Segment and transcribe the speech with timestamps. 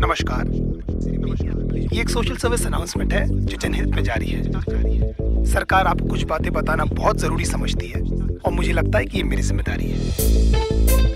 [0.00, 0.48] नमस्कार।
[1.76, 4.42] ये एक सोशल सर्विस अनाउंसमेंट है जो जनहित में जारी है।
[5.44, 8.00] सरकार आपको कुछ बातें बताना बहुत ज़रूरी समझती है
[8.36, 11.07] और मुझे लगता है कि ये मेरी ज़िम्मेदारी है।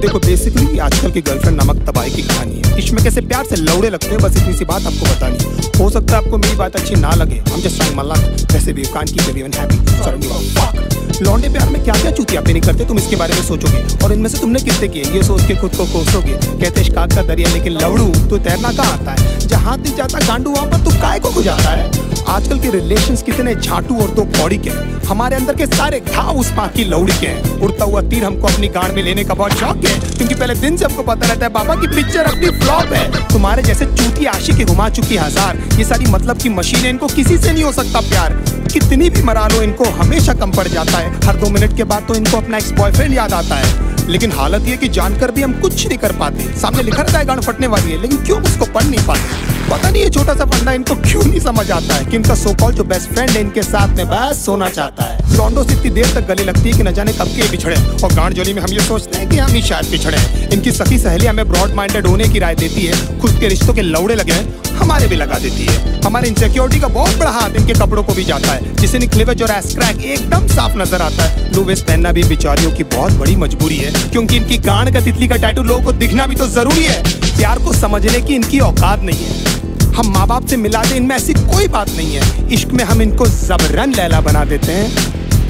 [0.00, 3.56] देखो बेसिकली आजकल की गर्लफ्रेंड नमक, तबाही की कहानी है। इश्क में कैसे प्यार से
[3.56, 6.56] लौड़े लगते हैं, बस इतनी सी बात आपको बतानी है हो सकता है आपको मेरी
[6.56, 9.76] बात अच्छी ना लगे। हम जस्ट ट्राइंग माय लक वैसे भी कान की एवरीवन हैप्पी
[9.76, 10.18] सॉरी
[10.56, 14.12] फक लौंडे प्यार में क्या क्या चूतिया नहीं करते, तुम इसके बारे में सोचोगे। और
[14.12, 15.02] इनमें से तुमने कितने किए?
[15.02, 19.12] ये सोच के खुद को कोसोगे। कहते का दरिया, लेकिन लवड़ू तो तैरना कहाँ आता
[19.12, 19.38] है?
[19.38, 23.54] जहाँ दिख जाता, गांडू वहाँ पर, तू काय को गुजारता है। आजकल के रिलेशन कितने
[23.54, 24.70] झाटू और दो कौड़ी के
[25.06, 27.32] हमारे अंदर के सारे घाव उस पाक की लौड़ी के
[27.66, 30.76] उड़ता हुआ तीर हमको अपनी गांड में लेने का बहुत शौक है, क्योंकि पहले दिन
[30.76, 34.56] से हमको पता रहता है बाबा की पिक्चर अपनी फ्लॉप है। तुम्हारे जैसे चूती आशी
[34.56, 38.00] की घुमा चुकी हज़ार, ये सारी मतलब की मशीन इनको किसी से नहीं हो सकता
[38.08, 38.32] प्यार।
[38.72, 42.06] कितनी भी मरा लो इनको हमेशा कम पड़ जाता है। हर दो मिनट के बाद
[42.08, 45.60] तो इनको अपना एक्स बॉयफ्रेंड याद आता है। लेकिन हालत ये कि जानकर भी हम
[45.60, 48.66] कुछ नहीं कर पाते। सामने लिखा रहता है गांड फटने वाली है, लेकिन क्यों उसको
[48.68, 49.58] पढ़ नहीं पाते?
[49.70, 52.52] पता नहीं ये छोटा सा फंडा इनको क्यों नहीं समझ आता है कि इनका सो
[52.60, 55.90] कॉल जो बेस्ट फ्रेंड है, इनके साथ में बस सोना चाहता है। लॉन्डो से इतनी
[55.90, 58.62] देर तक गले लगती है कि न जाने कब के बिछड़े और गांड जोली में
[58.62, 61.74] हम ये सोचते हैं कि हम ही शायद पिछड़े हैं। इनकी सखी सहेली हमें ब्रॉड
[61.74, 65.16] माइंडेड होने की राय देती है, खुद के रिश्तों के लौड़े लगे हैं, हमारे भी
[65.16, 68.74] लगा देती है। हमारे इनसिक्योरिटी का बहुत बड़ा हाथ इनके कपड़ों को भी जाता है,
[68.76, 72.84] जिसे निकलेवेज और एस्क्रैक एकदम साफ़ नज़र आता है। लो वेस्ट पहनना भी बिचारियों की
[72.96, 76.34] बहुत बड़ी मजबूरी है, क्योंकि इनकी गांड का तितली का टैटू लोगों को दिखना भी
[76.34, 77.02] तो ज़रूरी है।
[77.36, 79.59] प्यार को समझने की इनकी औकात नहीं है।
[79.96, 83.02] हम माँ बाप से मिला दे, इनमें ऐसी कोई बात नहीं है। इश्क में हम
[83.02, 84.86] इनको जबरन लैला बना देते हैं।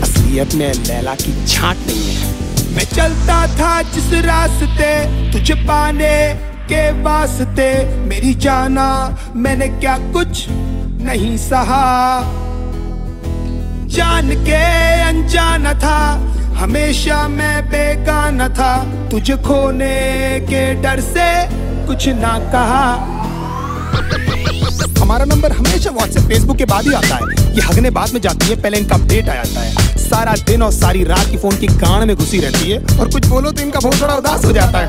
[0.00, 2.30] असलियत में लैला की छाट नहीं है।
[2.76, 4.92] मैं चलता था जिस रास्ते,
[5.32, 10.46] तुझे पाने के वास्ते। मेरी जाना, मैंने क्या कुछ
[11.02, 12.20] नहीं सहा।
[13.86, 16.26] जान के अनजाना था,
[16.58, 21.46] हमेशा मैं बेगाना था। तुझे खोने के डर से
[21.86, 23.06] कुछ ना कहा।
[25.10, 28.46] हमारा नंबर हमेशा व्हाट्सएप फेसबुक के बाद ही आता है। ये हगने बाद में जाती
[28.46, 31.66] है, पहले इनका अपडेट आ जाता है। सारा दिन और सारी रात की फ़ोन की
[31.66, 34.78] गांड में घुसी रहती है और कुछ बोलो तो इनका बहुत बड़ा उदास हो जाता
[34.78, 34.86] है।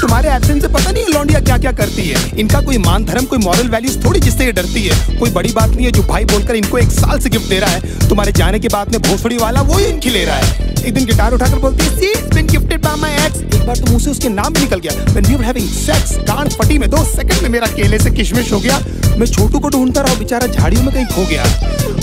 [0.00, 3.38] तुम्हारे एब्सेंस से पता नहीं लौंडिया क्या क्या करती है। इनका कोई मान, धर्म, कोई
[3.38, 6.54] मॉरल वैल्यूज़ थोड़ी जिससे ये डरती है। कोई बड़ी बात नहीं है जो भाई बोलकर
[6.54, 9.60] इनको एक साल से गिफ्ट दे रहा है। तुम्हारे जाने के बाद में भोसड़ी वाला
[9.62, 12.82] वो ही इनकी ले रहा है। एक दिन गिटार उठाकर बोलती है see been gifted
[12.82, 15.34] by my ex एक बार तो मुँह से उसके नाम भी निकल गया। When we
[15.34, 18.80] were having sex गांड फटी में दो सेकंड में मेरा केले से किशमिश हो गया।
[19.18, 21.44] मैं छोटू को ढूंढता रहा बेचारा झाड़ियों में कहीं खो गया।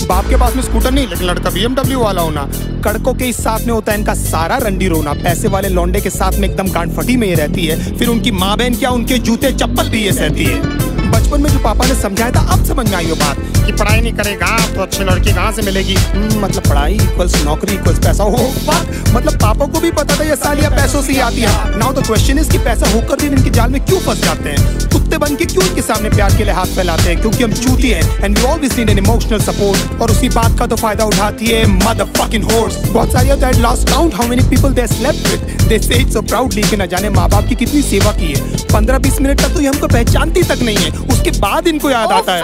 [0.08, 2.48] बाप के पास में स्कूटर नहीं, लेकिन लड़का बीएमडब्ल्यू वाला होना।
[2.84, 6.10] कड़कों के इस साथ में होता है इनका सारा रंडी रोना। पैसे वाले लौंडे के
[6.10, 9.18] साथ में एकदम गांड फटी में ये रहती है। फिर उनकी माँ बहन क्या उनके
[9.18, 10.86] जूते चप्पल ये सहती है?
[11.10, 14.46] बचपन में जो पापा ने समझाया था अब समझ आई बात कि पढ़ाई नहीं करेगा
[14.74, 15.94] तो अच्छी लड़की कहाँ से मिलेगी?
[15.94, 20.24] हम्म, मतलब पढ़ाई इक्वल्स नौकरी इक्वल्स पैसा। हो बात मतलब पापा को भी पता था
[20.24, 23.26] ये सालियाँ पैसों से ही आती है। नाउ द क्वेश्चन इज़ कि पैसा होकर भी
[23.26, 24.88] इनके जाल में क्यों फंस जाते हैं?
[25.08, 27.20] कुत्ते बन के क्यों इनके सामने प्यार के लिए हाथ फैलाते हैं?
[27.20, 30.66] क्योंकि हम चूती हैं and we always need an emotional support और उसी बात का
[30.66, 34.74] तो फ़ायदा उठाती है मदर फकिंग हॉर्स बहुत सारी that last count how many people
[34.74, 37.82] they slept with they say it's so proudly कि ना जाने माँ बाप की कितनी
[37.82, 41.30] सेवा की है। पंद्रह बीस मिनट तक तो ये हमको पहचानती तक नहीं है। उसके
[41.40, 42.42] बाद इनको याद आता है।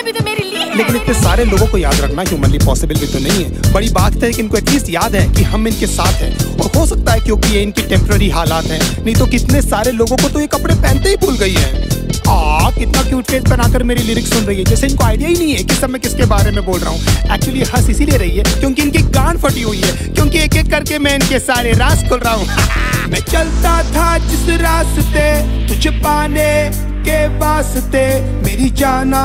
[0.00, 2.94] Fuck, भी तो मेरे लिए है। लेकिन इतने सारे लोगों को याद रखना ह्यूमनली पॉसिबल
[2.94, 5.86] भी तो नहीं है। बड़ी बात है कि इनको एटलीस्ट याद है कि हम इनके
[5.86, 9.62] साथ हैं। और हो सकता है क्योंकि ये इनके टेम्पररी हालात हैं। नहीं तो कितने
[9.62, 13.42] सारे लोगों को तो ये कपड़े पहनते ही भूल गई है। आ कितना क्यूट फेस
[13.42, 16.00] बनाकर मेरी लिरिक्स सुन रही है। जैसे इनको आइडिया ही नहीं है कि सब मैं
[16.00, 17.00] किसके बारे में बोल रहा हूँ।
[17.34, 20.98] एक्चुअली हंस इसीलिए रही है क्योंकि इनकी गांड फटी हुई है। क्योंकि एक एक करके
[20.98, 22.46] मैं इनके सारे राज खोल रहा हूँ।
[23.08, 28.04] मैं चलता था जिस रास्ते तुझे पाने के वास्ते
[28.44, 29.24] मेरी जाना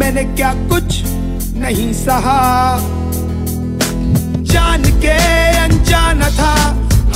[0.00, 1.02] मैंने क्या कुछ
[1.62, 2.40] नहीं सहा।
[4.52, 5.16] जान के
[5.58, 6.54] अनजाना था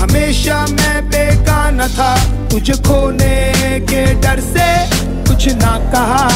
[0.01, 2.15] हमेशा मैं बेगाना था।
[2.51, 3.37] तुझे खोने
[3.91, 4.69] के डर से
[5.29, 6.29] कुछ ना कहा।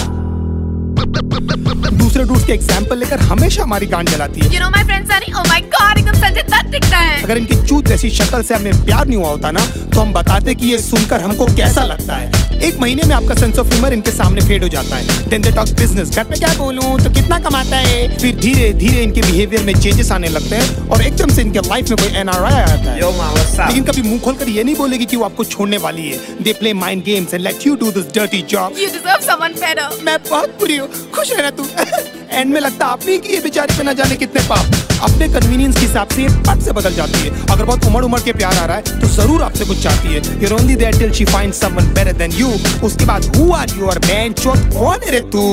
[1.91, 5.33] दूसरे डूड के एग्ज़ाम्पल लेकर हमेशा हमारी गांड जलाती है। You know my friend Sunny?
[5.33, 8.85] Oh my god, एकदम संजय दत्त दिखता है। अगर इनकी चूत जैसी शक्ल से हमें
[8.85, 12.48] प्यार नहीं हुआ होता ना तो हम बताते कि ये सुनकर हमको कैसा लगता है।
[12.63, 15.51] एक महीने में आपका सेंस ऑफ़ ह्यूमर इनके सामने फेड हो जाता है। देन दे
[15.51, 17.01] टॉक बिज़नेस घर में क्या बोलूँ?
[17.05, 18.19] तो कितना कमाता है?
[18.19, 21.89] फिर धीरे धीरे इनके बिहेवियर में चेंजेस आने लगते हैं और एकदम से इनके लाइफ
[21.89, 23.69] में कोई एनआरआई आ जाता है?
[23.69, 26.73] लेकिन कभी मुँह खोलकर ये नहीं बोलेगी कि वो आपको छोड़ने वाली है। They play
[26.73, 30.03] mind games and let you do this dirty job You deserve someone better.
[30.03, 31.67] मैं बहुत बुरी हूँ। खुश है ना तू?
[32.33, 35.77] एंड में लगता आप ही कि ये बेचारी पे न जाने कितने पाप। अपने कन्वीनियंस
[35.77, 38.65] के हिसाब से पट से बदल जाती है। अगर बहुत उमड़ उमड़ के प्यार आ
[38.65, 41.93] रहा है तो ज़रूर आपसे कुछ चाहती है। You're only there till she find someone
[41.95, 42.49] better than you
[42.87, 45.45] उसके बाद हु आर यू और मैन चोट कौन है रे तू?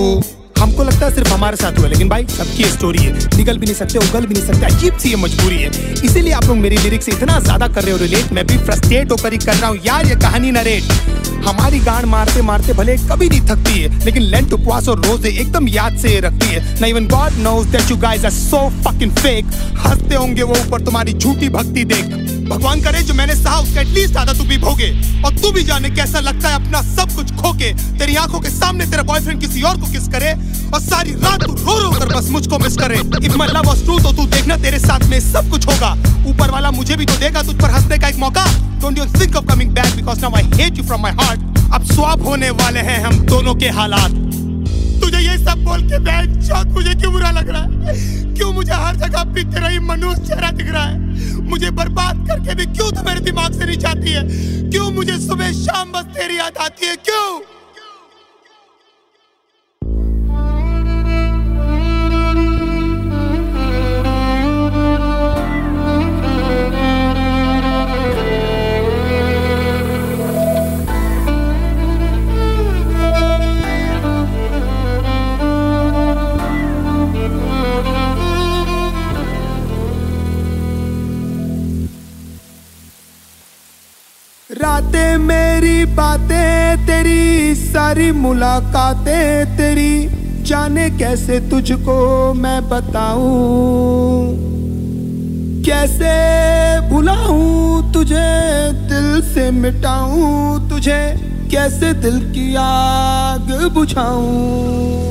[0.65, 3.75] हमको लगता है सिर्फ़ हमारे साथ हुआ, लेकिन भाई, सबकी स्टोरी है। निकल भी नहीं
[3.75, 5.69] सकते, उगल भी नहीं सकते, अजीब सी ये मजबूरी है।
[6.05, 9.33] इसीलिए आप लोग मेरी लिरिक्स इतना ज़्यादा कर रहे हो रिलेट मैं भी फ्रस्ट्रेट होकर
[9.33, 10.83] ही कर रहा हूँ। यार, ये कहानी नरेट
[11.45, 15.67] हमारी गांड मारते मारते भले कभी नहीं थकती है, लेकिन लेंट उपवास और रोज़े एकदम
[15.67, 19.51] याद से रखती है। ना even God knows that you guys are so fucking fake
[19.77, 24.17] हँसते होंगे वो ऊपर, तुम्हारी झूठी भक्ति देख। भगवान करे जो मैंने सहा उसका एटलीस्ट
[24.17, 24.89] आधा तू भी भोगे,
[25.25, 28.85] और तू भी जाने कैसा लगता है अपना सब कुछ के, तेरी आँखों के सामने
[28.85, 30.31] तेरा बॉयफ्रेंड किसी और को किस करे
[30.73, 33.83] और सारी रात तू रो रो कर बस मुझको मिस करे। If my love was
[33.83, 35.91] true तो तू देखना तेरे साथ में सब कुछ होगा।
[36.27, 38.45] ऊपर वाला मुझे भी तो देगा, तुझ पर हंसने का एक मौका।
[38.81, 41.85] Don't you think of coming back because now I hate you from my heart अब
[41.85, 44.11] स्वैप होने वाले हैं हम दोनों के हालात।
[45.01, 48.24] तुझे ये सब बोल के बैठ चौथ मुझे क्यों बुरा लग रहा है?
[48.37, 50.99] क्यों मुझे हर जगह अपनी तेरा ही मनुष्य चेहरा दिख रहा है?
[51.49, 54.23] मुझे बर्बाद करके भी क्यों तो मेरे दिमाग से नहीं जाती है?
[54.71, 56.95] क्यों मुझे सुबह शाम बस तेरी याद आती है?
[56.95, 57.54] क्यों?
[85.95, 90.09] बातें तेरी, सारी मुलाकातें तेरी।
[90.43, 94.35] जाने कैसे तुझको मैं बताऊँ?
[95.63, 96.15] कैसे
[96.89, 101.31] भुलाऊं तुझे, दिल से मिटाऊं तुझे?
[101.51, 105.04] कैसे दिल की आग बुझाऊं?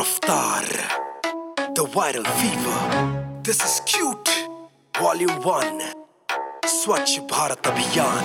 [0.00, 0.64] Raftar,
[1.74, 3.42] the viral fever.
[3.42, 4.30] This is cute.
[4.98, 5.80] Volume 1.
[6.64, 8.24] Swachh Bharat Abhiyan.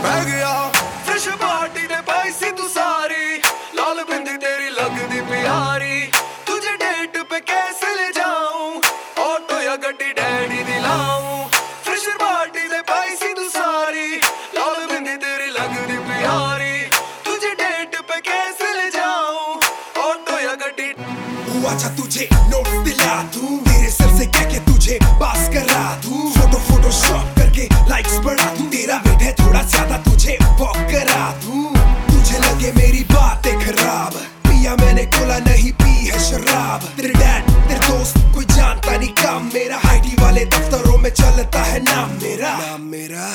[37.41, 42.57] तेरे दोस्त, कोई जानता नहीं काम मेरा। आईटी वाले दफ्तरों में चलता है नाम मेरा।
[42.57, 43.29] नाम मेरा।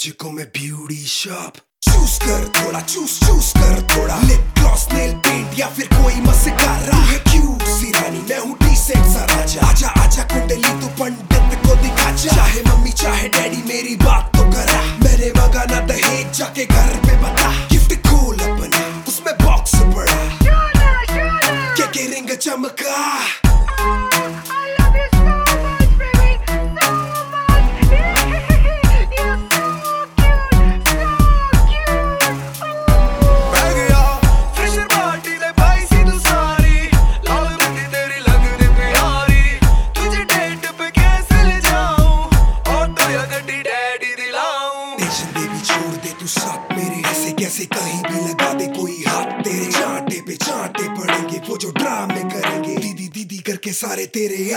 [0.00, 2.80] चलो तुझको मैं ब्यूटी शॉप चूस कर थोड़ा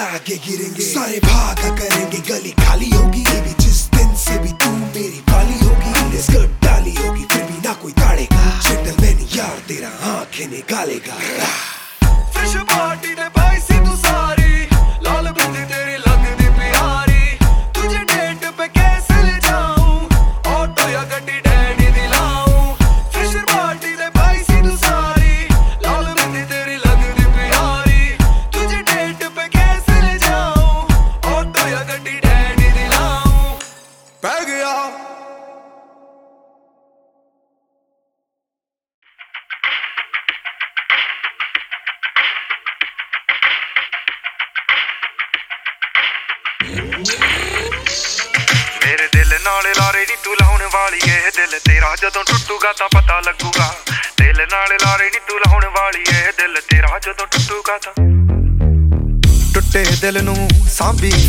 [0.04, 1.93] तेरे आगे गिरेंगे सारे भागा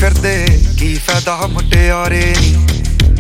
[0.00, 0.46] ਫਿਰਦੇ,
[0.78, 2.34] ਕੀ ਫਾਇਦਾ ਮੁਟਿਆਰੇ?
[2.40, 2.54] ਨੀ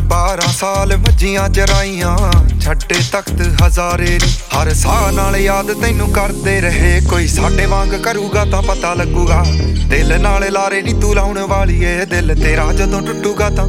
[0.08, 2.16] 12 ਸਾਲ ਮੱਜੀਆਂ ਚਰਾਈਆਂ,
[2.60, 8.44] ਛੱਡੇ ਤਖਤ ਹਜ਼ਾਰੇ। ਨੀ ਹਰ ਸਾਹ ਨਾਲ ਯਾਦ ਤੈਨੂੰ ਕਰਦੇ ਰਹੇ, ਕੋਈ ਸਾਡੇ ਵਾਂਗ ਕਰੂਗਾ
[8.44, 9.44] ਤਾਂ ਪਤਾ ਲੱਗੂਗਾ।
[9.88, 13.66] ਦਿਲ ਨਾਲ ਲਾਰੇ ਨੀ ਤੂੰ ਲਾਉਣ ਵਾਲੀ ਏ ਦਿਲ ਤੇਰਾ ਜਦੋਂ ਟੁੱਟੂਗਾ ਤਾਂ।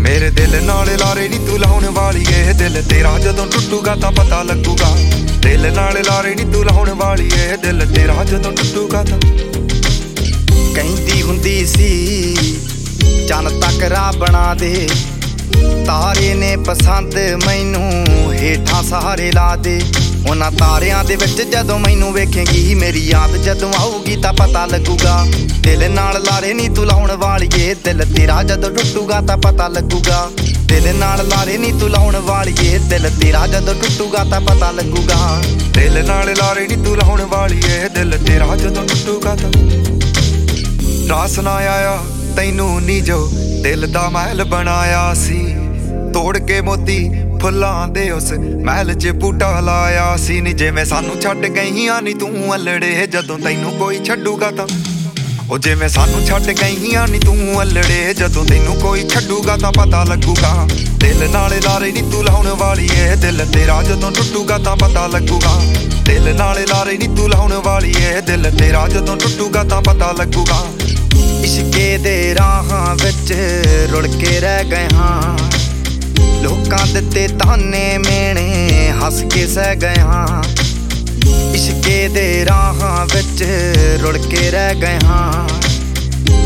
[0.00, 4.42] ਮੇਰੇ ਦਿਲ ਨਾਲ ਲਾਰੇ ਨੀ ਤੂੰ ਲਾਉਣ ਵਾਲੀ ਏ ਦਿਲ ਤੇਰਾ ਜਦੋਂ ਟੁੱਟੂਗਾ ਤਾਂ ਪਤਾ
[4.42, 4.96] ਲੱਗੂਗਾ।
[5.40, 9.18] ਦਿਲ ਨਾਲ ਲਾਰੇ ਨੀ ਤੂੰ ਲਾਉਣ ਵਾਲੀ ਏ ਦਿਲ ਤੇਰਾ ਜਦੋਂ ਟੁੱਟੂਗਾ ਤਾਂ।
[10.76, 12.36] ਕਹਿੰਦੀ ਹੁੰਦੀ ਸੀ,
[13.28, 14.88] ਚੰਨ ਤੱਕ ਰਾਹ ਬਣਾ ਦੇ।
[15.86, 17.14] ਤਾਰੇ ਨੇ ਪਸੰਦ
[17.46, 19.80] ਮੈਨੂੰ ਹੇਠਾਂ ਸਹਾਰੇ ਲਾ ਦੇ।
[20.30, 25.26] ਉਹਨਾਂ ਤਾਰਿਆਂ ਦੇ ਵਿੱਚ ਜਦੋਂ ਮੈਨੂੰ ਵੇਖੇਂਗੀ, ਮੇਰੀ ਯਾਦ ਜਦੋਂ ਆਊਗੀ ਤਾਂ ਪਤਾ ਲੱਗੂਗਾ।
[25.60, 30.30] ਦਿਲ ਨਾਲ ਲਾਰੇ ਨਹੀਂ ਤੂੰ ਲਾਉਣ ਵਾਲੀਏ। ਦਿਲ ਤੇਰਾ ਜਦੋਂ ਟੁੱਟੂਗਾ ਤਾਂ ਪਤਾ ਲੱਗੂਗਾ।
[30.62, 36.06] ਦਿਲ ਨਾਲ ਲਾਰੇ ਨਹੀਂ ਤੂੰ ਲਾਉਣ ਵਾਲੀਏ। ਦਿਲ ਤੇਰਾ ਜਦੋਂ ਟੁੱਟੂਗਾ ਤਾਂ ਪਤਾ ਲੱਗੂਗਾ। ਦਿਲ
[36.06, 39.50] ਨਾਲ ਲਾਰੇ ਨੀ ਤੂੰ ਲਾਉਣ ਵਾਲੀ ਏ ਦਿਲ ਤੇਰਾ ਜਦੋਂ ਟੁੱਟੂਗਾ ਤਾਂ
[41.10, 41.98] ਰਾਸ ਨਾ ਆਇਆ,
[42.36, 43.18] ਤੈਨੂੰ ਨੀ ਜੋ
[43.62, 45.38] ਦਿਲ ਦਾ ਮਹਿਲ ਬਣਾਇਆ ਸੀ।
[46.12, 46.98] ਤੋੜ ਕੇ ਮੋਤੀ
[47.40, 48.32] ਫੁੱਲਾਂ ਦੇ ਉਸ
[48.64, 53.72] ਮਹਿਲ 'ਚ ਬੂਟਾ ਲਾਇਆ ਸੀ। ਨੀ ਜਿਵੇਂ ਸਾਨੂੰ ਛੱਡ ਗਈਆਂ, ਨੀ ਤੂੰ ਅਲੜੇ, ਜਦੋਂ ਤੈਨੂੰ
[53.72, 54.66] ਕੋਈ ਛੱਡੂਗਾ ਤਾਂ
[55.50, 60.66] ਉਹ ਜਿਵੇਂ ਸਾਨੂੰ ਛੱਡ ਗਈਆਂ ਨੀ ਤੂੰ ਅਲੜੇ, ਜਦੋਂ ਤੈਨੂੰ ਕੋਈ ਛੱਡੂਗਾ ਤਾਂ ਪਤਾ ਲੱਗੂਗਾ।
[60.98, 65.60] ਦਿਲ ਨਾਲ ਲਾਰੇ ਨੀ ਤੂੰ ਲਾਉਣ ਵਾਲੀ ਏ, ਦਿਲ ਤੇਰਾ ਜਦੋਂ ਟੁੱਟੂਗਾ ਤਾਂ ਪਤਾ ਲੱਗੂਗਾ।
[66.02, 70.64] ਦਿਲ ਨਾਲ ਲਾਰੇ ਨੀ ਤੂੰ ਲਾਉਣ ਵਾਲੀ ਏ, ਦਿਲ ਤੇਰਾ ਜਦੋਂ ਟੁੱਟੂਗਾ ਤਾਂ ਪਤਾ ਲੱਗੂਗਾ।
[71.44, 73.32] ਇਸ਼ਕੇ ਦੇ ਰਾਹਾਂ ਵਿੱਚ
[73.92, 75.38] ਰੁੜ ਕੇ ਰਹਿ ਗਏ ਹਾਂ।
[76.42, 80.42] ਲੋਕਾਂ ਦਿੱਤੇ ਤਾਨੇ ਮੇਣੇ ਹੱਸ ਕੇ ਸਹਿ ਗਏ ਹਾਂ।
[81.54, 83.44] ਇਸ਼ਕੇ ਦੇ ਰਾਹਾਂ ਵਿੱਚ
[84.02, 85.48] ਰੁੜ ਕੇ ਰਹਿ ਗਏ ਹਾਂ।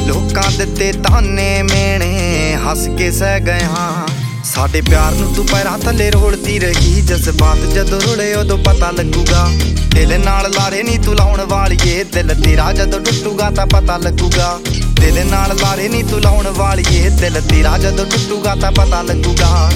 [0.07, 4.09] ਲੋਕਾਂ ਦਿੱਤੇ ਤਾਨੇ ਮੇਣੇ ਹੱਸ ਕੇ ਸਹਿ ਗਏ ਹਾਂ।
[4.45, 9.49] ਸਾਡੇ ਪਿਆਰ ਨੂੰ ਤੂੰ ਪੈਰਾਂ ਥੱਲੇ ਰੋੜਦੀ ਰਹੀ। ਜਜ਼ਬਾਤ ਜਦੋਂ ਰੁੜੇ ਉਦੋਂ ਪਤਾ ਲੱਗੂਗਾ।
[9.95, 14.59] ਦਿਲ ਨਾਲ ਲਾਰੇ ਨਹੀਂ ਤੂੰ ਲਾਉਣ ਵਾਲੀਏ। ਦਿਲ ਤੇਰਾ ਜਦੋਂ ਟੁੱਟੂਗਾ ਤਾਂ ਪਤਾ ਲੱਗੂਗਾ।
[15.01, 19.71] ਦਿਲ ਨਾਲ ਲਾਰੇ ਨਹੀਂ ਤੂੰ ਲਾਉਣ ਵਾਲੀਏ। ਦਿਲ ਤੇਰਾ ਜਦੋਂ ਟੁੱਟੂਗਾ ਤਾਂ ਪਤਾ ਲੱਗੂਗਾ।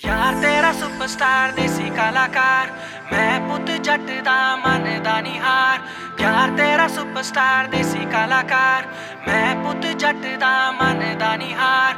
[0.00, 2.68] ਯਾਰ ਤੇਰਾ ਸੁਪਰਸਟਾਰ ਦੇਸੀ ਕਲਾਕਾਰ।
[3.12, 5.78] ਮੈਂ ਪੁੱਤ ਜੱਟ ਦਾ ਮੰਨਦਾ ਨਹੀਂ ਹਾਰ
[6.20, 8.86] ਯਾਰ ਤੇਰਾ ਸੁਪਰਸਟਾਰ ਦੇਸੀ ਕਲਾਕਾਰ।
[9.26, 11.94] ਮੈਂ ਪੁੱਤ ਜੱਟ ਦਾ ਮੰਨਦਾ ਨਹੀਂ ਹਾਰ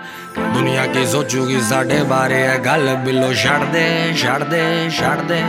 [0.54, 4.64] ਦੁਨੀਆ ਕੀ ਸੋਚੂਗੀ ਸਾਡੇ ਬਾਰੇ ਇਹ ਗੱਲ ਬਿੱਲੋ ਛੱਡ ਦੇ ਛੱਡ ਦੇ
[4.98, 5.42] ਛੱਡ ਦੇ।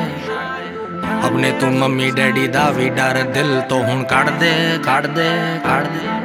[1.24, 5.30] ਆਪਣੇ ਤੂੰ ਮੰਮੀ ਡੈਡੀ ਦਾ ਵੀ ਡਰ ਦਿਲ ਤੋਂ ਹੁਣ ਕੱਢ ਦੇ ਕੱਢ ਦੇ
[5.66, 6.23] ਕੱਢ ਦੇ।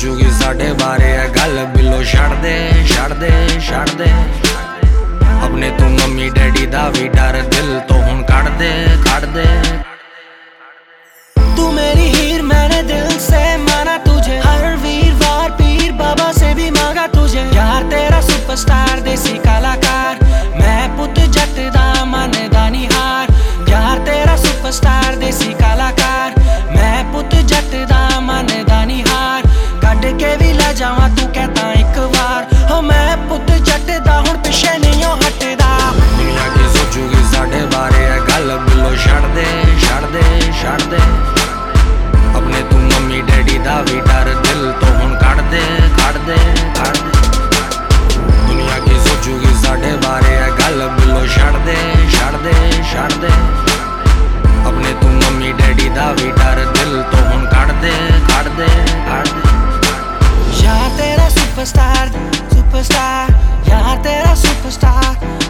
[0.00, 3.30] ਸੋਚੂਗੀ ਸਾਡੇ ਬਾਰੇ ਇਹ ਗੱਲ ਬਿੱਲੋ ਛੱਡ ਦੇ ਛੱਡ ਦੇ
[3.60, 4.10] ਛੱਡ ਦੇ
[5.42, 8.72] ਆਪਣੇ ਤੂੰ ਮੰਮੀ ਡੈਡੀ ਦਾ ਵੀ ਡਰ ਦਿਲ ਤੋਂ ਹੁਣ ਕੱਢ ਦੇ
[9.04, 9.46] ਕੱਢ ਦੇ
[11.56, 17.04] तू मेरी हीर मैंने दिल से माना तुझे हर वीरवार पीर बाबा से भी मांगा
[17.10, 18.89] तुझे यार तेरा सुपरस्टार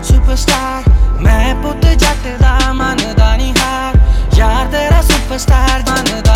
[0.04, 0.84] ਸੁਪਰਸਟਾਰ
[1.22, 3.98] ਮੈਂ ਪੁੱਤ ਜੱਟ ਦਾ ਮੰਨਦਾ ਨਹੀਂ ਹਾਰ।
[4.36, 6.31] ਯਾਰ ਤੇਰਾ ਸੁਪਰਸਟਾਰ ਮੰਨਦਾ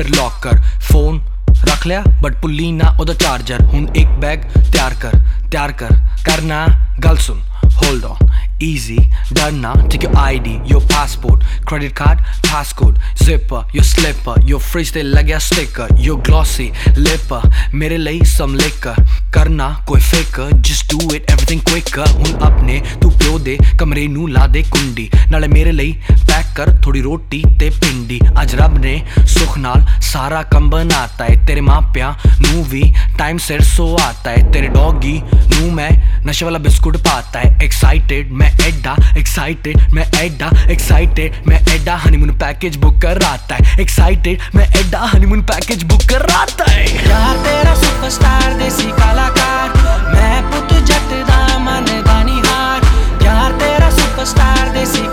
[0.00, 1.20] ਫਿਰ ਲੌਕਰ ਫੋਨ
[1.64, 4.38] ਰੱਖ ਲਿਆ ਬਟ ਪੁੱਲੀ ਨਾ ਉਹਦਾ ਚਾਰਜਰ ਹੁਣ ਇੱਕ ਬੈਗ
[4.72, 5.12] ਤਿਆਰ ਕਰ
[5.50, 5.88] ਤਿਆਰ ਕਰ।
[6.24, 6.66] ਕਰਨਾ,
[7.04, 8.28] ਗੱਲ ਸੁਣ। Hold on
[8.60, 8.98] easy
[9.32, 14.92] done now take your id your passport credit card passcode zipper your slipper your fridge
[14.94, 17.40] ਤੇ ਲੱਗਿਆ sticker your glossy lipper
[17.74, 18.94] ਮੇਰੇ ਲਈ some liquor
[19.32, 24.30] ਕਰਨਾ ਕੋਈ ਫਿਕਰ just do it everything quicker ਹੁਣ ਆਪਣੇ ਤੂੰ ਪਿਓ ਦੇ ਕਮਰੇ ਨੂੰ
[24.30, 25.92] ਲਾ ਦੇ ਕੁੰਡੀ ਨਾਲੇ ਮੇਰੇ ਲਈ
[26.26, 31.36] ਪੈਕ ਕਰ ਥੋੜੀ ਰੋਟੀ ਤੇ ਪਿੰਡੀ ਅੱਜ ਰੱਬ ਨੇ ਸੁਖ ਨਾਲ ਸਾਰਾ ਕੰਮ ਬਣਾਤਾ ਹੈ
[31.46, 32.12] ਤੇਰੇ ਮਾਪਿਆਂ
[32.42, 32.82] ਨੂੰ ਵੀ
[33.18, 35.20] ਟਾਈਮ ਸਿਰ ਸੋ ਆਤਾ ਹੈ ਤੇਰੇ ਡੌਗੀ
[35.54, 35.90] ਨੂੰ ਮੈਂ
[36.30, 42.30] नशे वाला बिस्कुट पाता है। एक्साइटेड मैं एड्डा एक्साइटेड मैं एड्डा एक्साइटेड मैं एड्डा हनीमून
[42.38, 47.36] पैकेज बुक कर आता है। एक्साइटेड मैं एड्डा हनीमून पैकेज बुक कर आता है। यार,
[47.36, 49.68] तेरा सुपरस्टार देसी कलाकार,
[50.14, 52.84] मैं पुत जट दा, मन दानी हार।
[53.24, 55.06] यार, तेरा सुपरस्टार देसी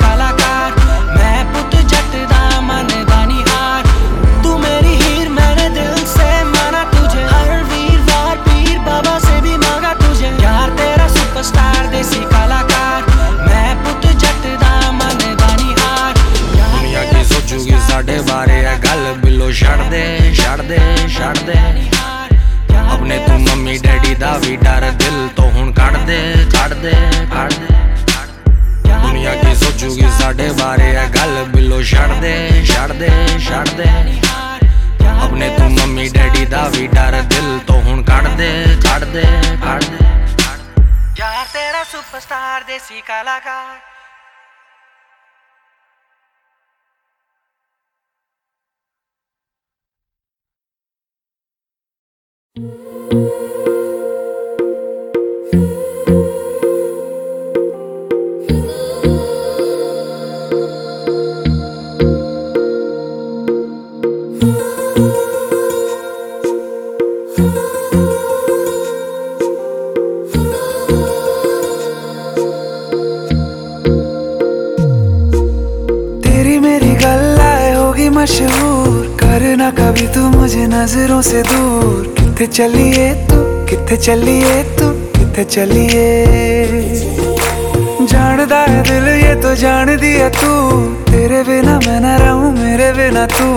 [21.17, 21.53] ਛੱਡ ਦੇ
[22.79, 26.19] ਆਪਣੇ ਤੂੰ ਮੰਮੀ ਡੈਡੀ ਦਾ ਵੀ ਡਰ ਦਿਲ ਤੋਂ ਹੁਣ ਕੱਢ ਦੇ
[26.51, 26.91] ਕੱਢ ਦੇ
[27.31, 27.75] ਕੱਢ ਦੇ
[29.01, 33.89] ਦੁਨੀਆ ਕੀ ਸੋਚੂਗੀ ਸਾਡੇ ਬਾਰੇ ਇਹ ਗੱਲ ਬਿੱਲੋ ਛੱਡ ਦੇ ਛੱਡ ਦੇ ਛੱਡ ਦੇ
[35.13, 38.51] ਆਪਣੇ ਤੂੰ ਮੰਮੀ ਡੈਡੀ ਦਾ ਵੀ ਡਰ ਦਿਲ ਤੋਂ ਹੁਣ ਕੱਢ ਦੇ
[38.83, 39.23] ਕੱਢ ਦੇ
[39.63, 40.05] ਕੱਢ ਦੇ
[41.19, 43.96] ਯਾਰ ਤੇਰਾ ਸੁਪਰਸਟਾਰ ਦੇਸੀ ਕਲਾਕਾਰ
[78.09, 83.35] मशहूर। करना कभी तू मुझे नज़रों से दूर। कितने चलिए तू?
[83.65, 84.89] कितने चलिए तू?
[84.89, 86.25] कितने चलिए?
[88.05, 90.51] जानदा है दिल ये तो जान दिया तू।
[91.11, 93.47] तेरे बिना मैं ना रहूँ, मेरे बिना तू।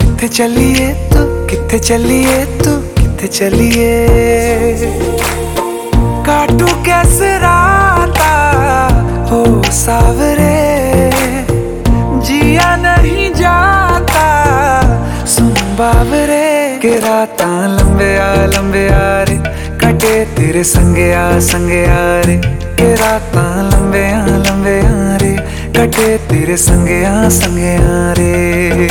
[0.00, 1.46] कितने चलिए तू?
[1.46, 2.76] कितने चलिए तू?
[3.02, 4.06] कितने चलिए?
[6.26, 8.32] काटू कैसे राता
[9.30, 10.56] हो सावरे।
[12.26, 14.26] जिया नहीं जाता।
[15.26, 16.43] सुन बाबरे
[16.84, 19.38] ਕੇ ਰਾਤਾਂ ਲੰਬਿਆ ਲੰਬਿਆ ਰੇ
[19.80, 22.36] ਕਟੇ ਤੇਰੇ ਸੰਗਿਆ ਸੰਗਿਆ ਰੇ
[22.78, 25.36] ਕੇ ਰਾਤਾਂ ਲੰਬਿਆ ਲੰਬਿਆ ਰੇ
[25.76, 28.88] ਕਟੇ ਤੇਰੇ ਸੰਗਿਆ ਸੰਗਿਆ ਰੇ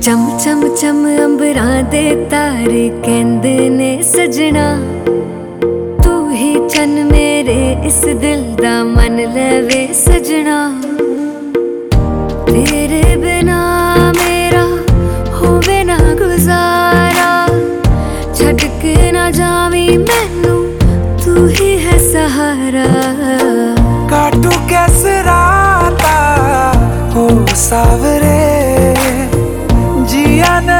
[0.00, 3.41] ਚਮ ਚਮ ਚਮ ਅੰਬਰਾਂ ਦੇ ਤਾਰੇ ਕਹਿੰਦੇ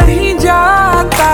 [0.02, 1.30] नहीं जाता।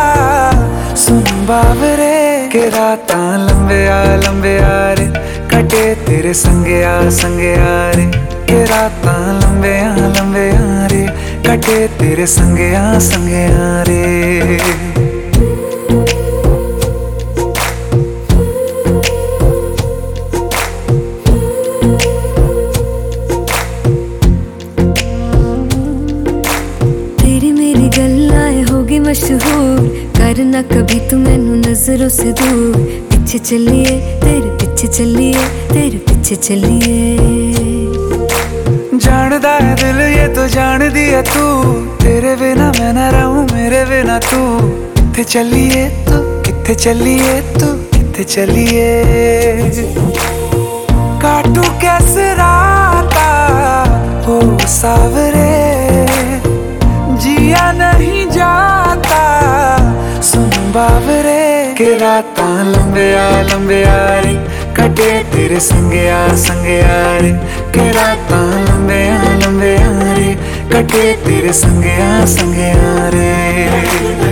[0.94, 5.07] सुन बाबरे के रात लंबे आ लंबे आ रे।
[5.50, 8.07] कटे तेरे संगे आ संगे आ रे।
[8.48, 9.07] के रात
[9.42, 11.07] लंबे आ लंबे आ रे।
[11.46, 15.07] कटे तेरे संगे आ संगे आ रे।
[30.38, 32.74] करना कभी तू मैनू नज़रों से दूर
[33.11, 36.98] पीछे चलिए तेरे पीछे चलिए तेरे पीछे चलिए
[39.03, 41.42] जानदा है दिल ये तो जान दिया तू
[41.98, 44.40] तेरे बिना मैं ना रहूँ मेरे बिना तू
[44.94, 48.87] कितने चलिए तू कितने चलिए तू कितने चलिए
[51.24, 53.27] काटू कैसे राता
[54.27, 54.38] हो
[54.79, 55.51] सावरे
[57.22, 58.17] जिया नहीं
[61.78, 64.20] बावरे के राता लंबे आ लंबे आ
[70.64, 73.10] रे कटे तेरे संगे आ संगे आ रे के राता लंबे आ
[74.18, 74.27] लंबे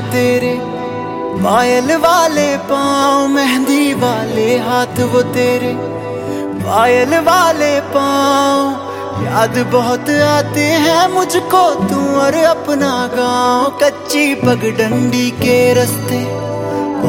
[0.00, 0.54] तेरे
[1.42, 5.72] पायल वाले पाँव, मेहंदी वाले हाथ वो तेरे
[6.62, 8.86] पायल वाले पाँव।
[9.24, 16.24] याद बहुत आते हैं मुझको तू और अपना गाँव। कच्ची पगडंडी के रस्ते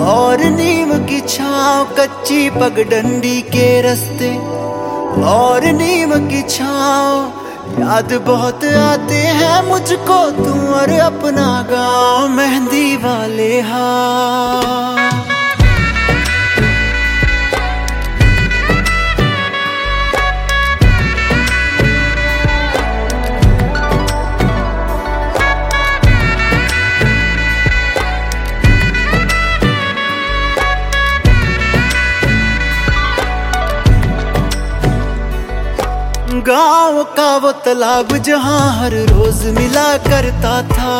[0.02, 4.36] और नीम की छाँव। कच्ची पगडंडी के रस्ते
[5.28, 7.39] और नीम की छाँव।
[7.80, 15.19] याद बहुत आते हैं मुझको तू और अपना गाँव मेहंदी वाले हाँ
[36.48, 40.94] गाँव का वो तालाब जहाँ हर रोज मिला करता था।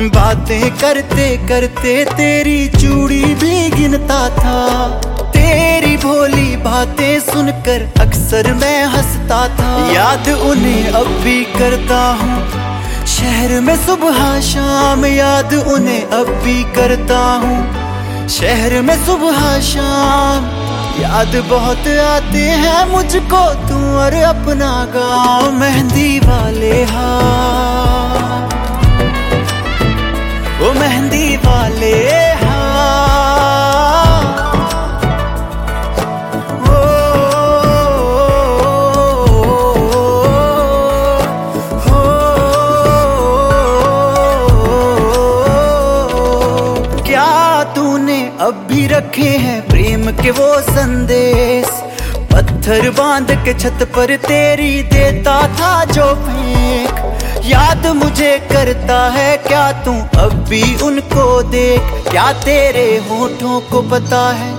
[0.00, 4.88] बातें करते करते तेरी चूड़ी भी गिनता था।
[5.30, 13.60] तेरी भोली बातें सुनकर अक्सर मैं हंसता था। याद उन्हें अब भी करता हूँ। शहर
[13.60, 20.52] में सुबह शाम याद उन्हें अब भी करता हूँ। शहर में सुबह शाम
[21.00, 28.48] याद बहुत आते हैं मुझको तू और अपना गाँव मेहंदी वाले हाँ
[30.60, 31.94] वो मेहंदी वाले
[32.44, 32.64] हाँ
[47.74, 50.48] तूने अब भी रखे हैं प्रेम के वो
[52.64, 59.64] पत्थर बाँध के छत पर तेरी देता था जो फेंक याद मुझे करता है, क्या
[59.84, 61.90] तू अब भी उनको देख?
[62.08, 64.52] क्या तेरे होठों को पता है?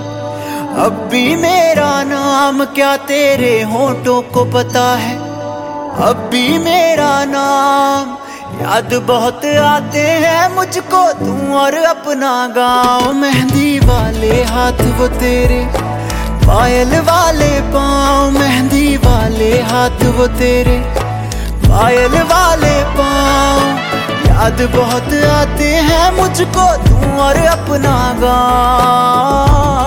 [0.84, 5.16] अब भी मेरा नाम, क्या तेरे होठों को पता है?
[6.06, 8.16] अब भी मेरा नाम,
[8.62, 15.64] याद बहुत आते हैं मुझको। तू और अपना गाँव, मेहंदी वाले हाथ वो तेरे,
[16.46, 17.48] पायल वाले
[19.86, 20.76] हाथ वो तेरे
[21.64, 23.60] पायल वाले पाँव।
[24.26, 29.86] याद बहुत आते हैं मुझको, तू और अपना गाँव।